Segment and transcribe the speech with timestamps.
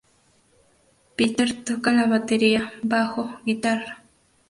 [1.15, 4.01] Petter toca la Batería, Bajo, Guitarra.